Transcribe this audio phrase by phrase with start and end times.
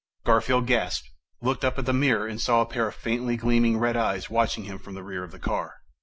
[0.23, 3.95] Garfield gasped, looked up at the mirror and saw a pair of faintly gleaming red
[3.95, 5.75] eyes watching him from the rear of the car.